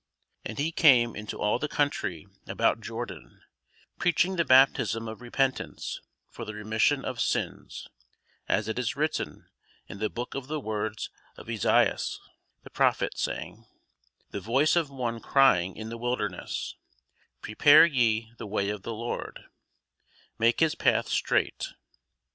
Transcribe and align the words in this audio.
And 0.43 0.57
he 0.57 0.71
came 0.71 1.15
into 1.15 1.37
all 1.39 1.59
the 1.59 1.67
country 1.67 2.25
about 2.47 2.81
Jordan, 2.81 3.43
preaching 3.99 4.35
the 4.35 4.43
baptism 4.43 5.07
of 5.07 5.21
repentance 5.21 6.01
for 6.27 6.43
the 6.43 6.55
remission 6.55 7.05
of 7.05 7.21
sins; 7.21 7.87
as 8.49 8.67
it 8.67 8.79
is 8.79 8.95
written 8.95 9.47
in 9.85 9.99
the 9.99 10.09
book 10.09 10.33
of 10.33 10.47
the 10.47 10.59
words 10.59 11.11
of 11.37 11.51
Esaias 11.51 12.19
the 12.63 12.71
prophet, 12.71 13.15
saying, 13.15 13.67
The 14.31 14.41
voice 14.41 14.75
of 14.75 14.89
one 14.89 15.19
crying 15.19 15.75
in 15.75 15.89
the 15.89 15.99
wilderness, 15.99 16.75
Prepare 17.43 17.85
ye 17.85 18.33
the 18.39 18.47
way 18.47 18.71
of 18.71 18.81
the 18.81 18.95
Lord, 18.95 19.43
make 20.39 20.61
his 20.61 20.73
paths 20.73 21.11
straight. 21.11 21.67